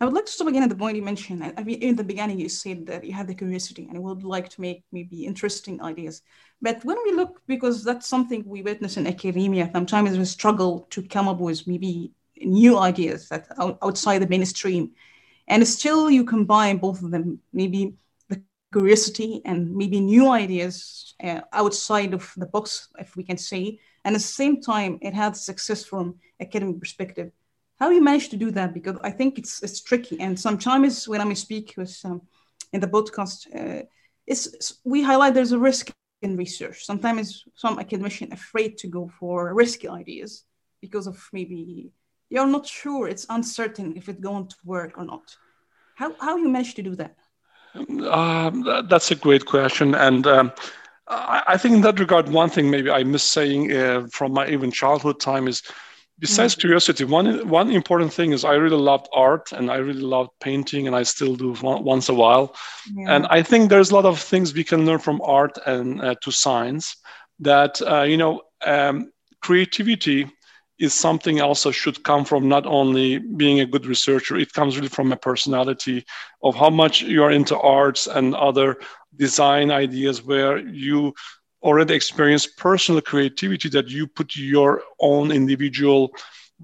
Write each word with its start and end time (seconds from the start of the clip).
I 0.00 0.06
would 0.06 0.14
like 0.14 0.24
to 0.24 0.32
stop 0.32 0.48
again 0.48 0.62
at 0.62 0.70
the 0.70 0.76
point 0.76 0.96
you 0.96 1.02
mentioned. 1.02 1.52
I 1.58 1.62
mean, 1.62 1.82
in 1.82 1.94
the 1.94 2.04
beginning, 2.04 2.40
you 2.40 2.48
said 2.48 2.86
that 2.86 3.04
you 3.04 3.12
have 3.12 3.26
the 3.26 3.34
curiosity 3.34 3.86
and 3.90 4.02
would 4.02 4.22
like 4.24 4.48
to 4.50 4.60
make 4.60 4.82
maybe 4.92 5.26
interesting 5.26 5.82
ideas. 5.82 6.22
But 6.62 6.82
when 6.86 6.96
we 7.04 7.12
look, 7.12 7.42
because 7.46 7.84
that's 7.84 8.06
something 8.08 8.42
we 8.46 8.62
witness 8.62 8.96
in 8.96 9.06
academia, 9.06 9.68
sometimes 9.74 10.16
we 10.16 10.24
struggle 10.24 10.86
to 10.90 11.02
come 11.02 11.28
up 11.28 11.38
with 11.38 11.66
maybe 11.66 12.12
new 12.38 12.78
ideas 12.78 13.28
that 13.28 13.46
outside 13.82 14.20
the 14.20 14.26
mainstream. 14.26 14.92
And 15.48 15.66
still, 15.68 16.10
you 16.10 16.24
combine 16.24 16.78
both 16.78 17.02
of 17.02 17.10
them, 17.10 17.40
maybe 17.52 17.94
the 18.30 18.42
curiosity 18.72 19.42
and 19.44 19.74
maybe 19.76 20.00
new 20.00 20.30
ideas 20.30 21.14
uh, 21.22 21.42
outside 21.52 22.14
of 22.14 22.32
the 22.38 22.46
box, 22.46 22.88
if 22.98 23.16
we 23.16 23.22
can 23.22 23.36
say. 23.36 23.80
And 24.04 24.14
at 24.14 24.22
the 24.22 24.28
same 24.28 24.62
time, 24.62 24.98
it 25.02 25.12
had 25.12 25.36
success 25.36 25.84
from 25.84 26.14
academic 26.40 26.80
perspective 26.80 27.32
how 27.80 27.90
you 27.90 28.02
manage 28.02 28.28
to 28.28 28.36
do 28.36 28.50
that 28.50 28.74
because 28.74 28.96
i 29.02 29.10
think 29.10 29.38
it's 29.38 29.62
it's 29.62 29.80
tricky. 29.80 30.20
And 30.20 30.38
sometimes 30.38 31.08
when 31.08 31.20
i 31.20 31.34
speak 31.34 31.74
with 31.76 31.98
um, 32.04 32.22
in 32.72 32.80
the 32.80 32.88
podcast 32.88 33.38
uh, 33.58 33.82
it's, 34.26 34.74
we 34.84 35.02
highlight 35.02 35.34
there's 35.34 35.52
a 35.52 35.58
risk 35.58 35.90
in 36.22 36.36
research. 36.36 36.84
Sometimes 36.84 37.44
some 37.54 37.78
academician 37.78 38.32
afraid 38.32 38.78
to 38.78 38.86
go 38.86 39.10
for 39.18 39.52
risky 39.54 39.88
ideas 39.88 40.44
because 40.80 41.06
of 41.06 41.16
maybe 41.32 41.90
you're 42.28 42.46
not 42.46 42.66
sure 42.66 43.08
it's 43.08 43.26
uncertain 43.28 43.96
if 43.96 44.08
it's 44.08 44.20
going 44.20 44.46
to 44.46 44.56
work 44.64 44.98
or 44.98 45.04
not. 45.04 45.36
How, 45.96 46.14
how 46.20 46.36
you 46.36 46.48
manage 46.48 46.74
to 46.74 46.82
do 46.82 46.94
that? 46.96 47.16
Um, 47.74 48.64
that's 48.88 49.10
a 49.10 49.16
great 49.16 49.46
question. 49.46 49.94
And 49.94 50.26
um, 50.26 50.52
I, 51.08 51.56
think 51.56 51.74
in 51.74 51.80
that 51.82 51.98
regard 51.98 52.28
one 52.28 52.50
thing 52.50 52.70
maybe 52.70 52.88
i 52.88 53.02
miss 53.02 53.24
saying 53.24 53.72
uh, 53.72 54.06
from 54.12 54.32
my 54.32 54.46
even 54.46 54.70
childhood 54.70 55.18
time 55.18 55.48
is 55.48 55.62
besides 56.20 56.54
mm-hmm. 56.54 56.60
curiosity 56.60 57.04
one 57.04 57.48
one 57.48 57.70
important 57.70 58.12
thing 58.12 58.32
is 58.32 58.44
i 58.44 58.54
really 58.54 58.76
loved 58.76 59.08
art 59.12 59.52
and 59.52 59.70
i 59.70 59.76
really 59.76 60.02
loved 60.02 60.30
painting 60.40 60.86
and 60.86 60.94
i 60.94 61.02
still 61.02 61.34
do 61.34 61.56
once 61.62 62.08
a 62.08 62.14
while 62.14 62.54
yeah. 62.94 63.16
and 63.16 63.26
i 63.26 63.42
think 63.42 63.68
there's 63.68 63.90
a 63.90 63.94
lot 63.94 64.04
of 64.04 64.20
things 64.20 64.54
we 64.54 64.64
can 64.64 64.86
learn 64.86 64.98
from 64.98 65.20
art 65.22 65.58
and 65.66 66.00
uh, 66.00 66.14
to 66.22 66.30
science 66.30 66.96
that 67.38 67.80
uh, 67.82 68.02
you 68.02 68.16
know 68.16 68.42
um, 68.66 69.10
creativity 69.40 70.30
is 70.78 70.94
something 70.94 71.40
also 71.40 71.70
should 71.70 72.02
come 72.04 72.24
from 72.24 72.48
not 72.48 72.66
only 72.66 73.18
being 73.18 73.60
a 73.60 73.66
good 73.66 73.86
researcher 73.86 74.36
it 74.36 74.52
comes 74.52 74.76
really 74.76 74.88
from 74.88 75.12
a 75.12 75.16
personality 75.16 76.04
of 76.42 76.54
how 76.54 76.70
much 76.70 77.02
you're 77.02 77.30
into 77.30 77.58
arts 77.58 78.06
and 78.06 78.34
other 78.34 78.76
design 79.16 79.70
ideas 79.70 80.22
where 80.22 80.58
you 80.58 81.12
already 81.62 81.94
experienced 81.94 82.56
personal 82.56 83.00
creativity 83.00 83.68
that 83.68 83.88
you 83.88 84.06
put 84.06 84.36
your 84.36 84.82
own 85.00 85.30
individual 85.30 86.10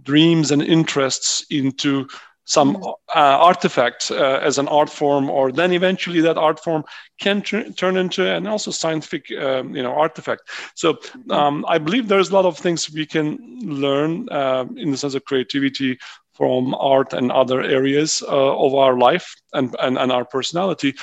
dreams 0.03 0.51
and 0.51 0.63
interests 0.63 1.45
into 1.51 2.07
some 2.47 2.77
mm. 2.77 2.95
uh, 3.15 3.19
artifact 3.19 4.11
uh, 4.11 4.39
as 4.43 4.59
an 4.59 4.69
art 4.69 4.89
form 4.89 5.29
or 5.29 5.53
then 5.53 5.73
eventually 5.73 6.21
that 6.21 6.39
art 6.39 6.63
form 6.63 6.85
can 7.21 7.43
tr- 7.43 7.69
turn 7.77 7.97
into 7.97 8.27
an 8.27 8.47
also 8.47 8.71
scientific 8.71 9.31
um, 9.39 9.75
you 9.75 9.83
know 9.83 9.93
artifact 9.93 10.43
so 10.75 10.95
mm-hmm. 10.95 11.31
um, 11.33 11.65
i 11.69 11.77
believe 11.77 12.09
there's 12.09 12.31
a 12.31 12.35
lot 12.35 12.47
of 12.47 12.57
things 12.57 12.91
we 12.93 13.05
can 13.05 13.37
learn 13.63 14.29
uh, 14.31 14.65
in 14.77 14.91
the 14.91 14.97
sense 14.97 15.15
of 15.15 15.25
creativity 15.25 15.99
from 16.37 16.75
art 16.75 17.13
and 17.13 17.33
other 17.33 17.63
areas 17.63 18.23
uh, 18.23 18.57
of 18.59 18.75
our 18.75 18.99
life 18.99 19.35
and, 19.53 19.75
and, 19.81 19.99
and 19.99 20.13
our 20.13 20.25
personality. 20.25 20.95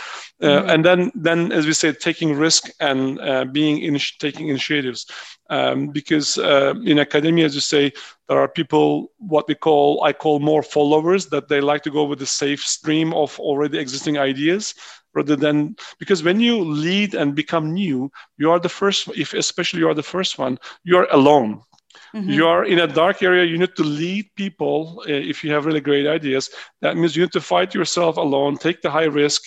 Uh, 0.42 0.45
mm-hmm. 0.45 0.70
And 0.70 0.86
then, 0.86 1.12
then, 1.16 1.52
as 1.52 1.66
we 1.66 1.73
said, 1.73 2.00
taking 2.00 2.36
risk 2.36 2.70
and 2.80 3.20
uh, 3.20 3.45
being 3.45 3.81
in, 3.81 4.00
taking 4.20 4.50
initiatives. 4.50 5.06
Um, 5.50 5.88
because 5.88 6.38
uh, 6.38 6.73
in 6.86 7.00
academia, 7.00 7.45
as 7.45 7.56
you 7.56 7.62
say, 7.62 7.92
there 8.28 8.40
are 8.40 8.48
people, 8.48 9.12
what 9.17 9.48
we 9.48 9.56
call, 9.56 10.03
I 10.03 10.14
call 10.14 10.40
more 10.40 10.64
followers, 10.64 11.28
that 11.28 11.47
they 11.47 11.62
like 11.62 11.84
to 11.84 11.92
go 11.92 12.03
with 12.06 12.20
the 12.20 12.25
safe 12.25 12.62
stream 12.62 13.14
of 13.14 13.40
already 13.40 13.78
existing 13.78 14.18
ideas 14.18 14.73
rather 15.16 15.36
than 15.36 15.75
because 16.00 16.23
when 16.23 16.40
you 16.40 16.64
lead 16.64 17.14
and 17.14 17.36
become 17.36 17.72
new 17.72 18.12
you 18.38 18.50
are 18.50 18.59
the 18.59 18.70
first 18.70 19.09
if 19.16 19.34
especially 19.34 19.80
you 19.80 19.88
are 19.88 19.94
the 19.94 20.02
first 20.02 20.40
one 20.40 20.58
you 20.84 20.97
are 20.97 21.08
alone 21.12 21.62
Mm-hmm. 22.16 22.29
You 22.29 22.47
are 22.47 22.63
in 22.66 22.79
a 22.79 22.88
dark 22.88 23.24
area. 23.24 23.44
You 23.44 23.57
need 23.57 23.75
to 23.75 23.84
lead 23.84 24.25
people 24.35 25.03
uh, 25.07 25.12
if 25.12 25.44
you 25.44 25.51
have 25.51 25.66
really 25.66 25.81
great 25.81 26.06
ideas. 26.06 26.50
That 26.81 26.96
means 26.96 27.16
you 27.16 27.24
need 27.24 27.31
to 27.31 27.41
fight 27.41 27.74
yourself 27.74 28.18
alone, 28.18 28.57
take 28.57 28.81
the 28.81 28.91
high 28.91 29.06
risk, 29.06 29.41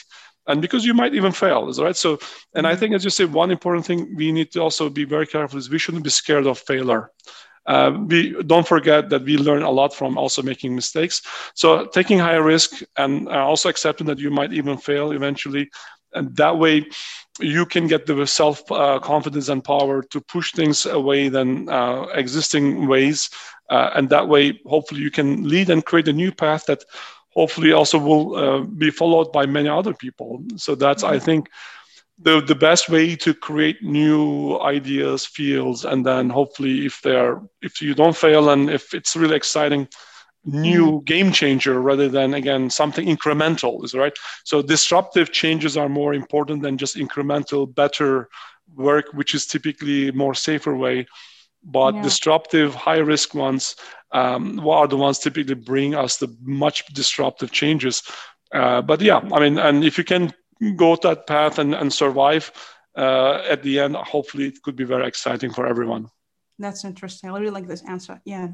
and 0.49 0.63
because 0.63 0.85
you 0.85 0.95
might 0.95 1.15
even 1.15 1.33
fail, 1.33 1.69
is 1.69 1.81
right. 1.81 1.97
So, 1.97 2.19
and 2.55 2.67
I 2.67 2.73
mm-hmm. 2.73 2.81
think 2.81 2.95
as 2.95 3.05
you 3.05 3.11
say, 3.11 3.25
one 3.25 3.51
important 3.51 3.87
thing 3.87 4.15
we 4.17 4.33
need 4.33 4.53
to 4.53 4.61
also 4.61 4.89
be 4.89 5.05
very 5.05 5.27
careful 5.27 5.59
is 5.59 5.71
we 5.71 5.79
shouldn't 5.79 6.05
be 6.05 6.11
scared 6.11 6.47
of 6.47 6.59
failure. 6.59 7.11
Uh, 7.67 7.99
we 8.07 8.41
don't 8.45 8.67
forget 8.67 9.11
that 9.11 9.25
we 9.25 9.37
learn 9.37 9.63
a 9.63 9.71
lot 9.71 9.93
from 9.93 10.17
also 10.17 10.41
making 10.41 10.75
mistakes. 10.75 11.23
So 11.55 11.87
taking 11.87 12.19
high 12.19 12.37
risk 12.37 12.83
and 12.97 13.29
uh, 13.29 13.45
also 13.45 13.69
accepting 13.69 14.07
that 14.07 14.21
you 14.21 14.31
might 14.31 14.53
even 14.53 14.79
fail 14.79 15.11
eventually, 15.11 15.69
and 16.17 16.35
that 16.37 16.59
way 16.59 16.87
you 17.39 17.67
can 17.67 17.87
get 17.87 18.07
the 18.07 18.27
self 18.27 18.71
uh, 18.73 18.99
confidence 18.99 19.49
and 19.49 19.63
power 19.63 20.03
to 20.03 20.21
push 20.21 20.53
things 20.53 20.87
away 20.87 21.29
than 21.29 21.69
uh, 21.69 22.07
existing 22.15 22.87
ways 22.87 23.31
uh, 23.71 23.91
and 23.95 24.09
that 24.09 24.29
way 24.29 24.59
hopefully 24.67 25.01
you 25.01 25.11
can 25.11 25.49
lead 25.49 25.71
and 25.71 25.85
create 25.85 26.09
a 26.09 26.13
new 26.13 26.33
path 26.33 26.67
that 26.67 26.85
hopefully 27.31 27.73
also 27.73 27.99
will 27.99 28.37
uh, 28.37 28.61
be 28.61 28.91
followed 28.91 29.31
by 29.33 29.45
many 29.47 29.69
other 29.69 29.95
people 29.95 30.43
so 30.57 30.75
that's 30.75 31.05
mm-hmm. 31.05 31.15
i 31.15 31.19
think 31.19 31.49
the, 32.19 32.41
the 32.41 32.55
best 32.55 32.89
way 32.89 33.15
to 33.15 33.35
create 33.35 33.83
new 33.83 34.59
ideas 34.61 35.27
fields 35.27 35.85
and 35.85 36.05
then 36.07 36.31
hopefully 36.31 36.87
if 36.87 37.03
they're 37.03 37.43
if 37.61 37.83
you 37.83 37.95
don't 37.95 38.17
fail 38.17 38.51
and 38.51 38.71
if 38.71 38.95
it's 38.95 39.17
really 39.17 39.37
exciting 39.37 39.87
new 40.47 40.87
mm-hmm. 40.87 41.05
game 41.05 41.33
changer 41.33 41.81
rather 41.81 42.09
than 42.09 42.35
again 42.35 42.71
something 42.71 43.07
incremental 43.07 43.85
is 43.85 43.95
right? 43.95 44.17
So 44.45 44.63
disruptive 44.63 45.33
changes 45.33 45.77
are 45.77 45.89
more 45.89 46.15
important 46.15 46.63
than 46.63 46.79
just 46.79 46.97
incremental 46.97 47.73
better 47.73 48.29
work 48.75 49.07
which 49.13 49.35
is 49.35 49.47
typically 49.47 50.13
more 50.13 50.35
safer 50.35 50.75
way. 50.75 51.07
But 51.65 51.97
yeah. 51.97 52.03
disruptive 52.03 52.75
high 52.75 52.99
risk 52.99 53.35
ones 53.35 53.75
um, 54.13 54.61
are 54.69 54.87
the 54.87 54.97
ones 54.97 55.19
typically 55.19 55.55
bring 55.55 55.97
us 55.97 56.19
the 56.19 56.35
much 56.41 56.87
disruptive 56.95 57.51
changes. 57.51 58.03
Uh, 58.53 58.81
but 58.81 59.01
yeah 59.01 59.21
i 59.33 59.41
mean 59.41 59.59
and 59.59 59.85
if 59.85 59.99
you 59.99 60.05
can 60.05 60.33
go 60.77 60.95
that 60.95 61.27
path 61.27 61.59
and, 61.59 61.75
and 61.75 61.93
survive 61.93 62.53
uh, 62.97 63.43
at 63.49 63.61
the 63.65 63.81
end 63.81 63.97
hopefully 63.97 64.47
it 64.47 64.63
could 64.63 64.77
be 64.77 64.85
very 64.85 65.07
exciting 65.07 65.53
for 65.53 65.67
everyone. 65.67 66.09
That's 66.59 66.85
interesting. 66.85 67.29
I 67.29 67.39
really 67.39 67.51
like 67.51 67.67
this 67.67 67.83
answer. 67.87 68.21
Yeah 68.25 68.49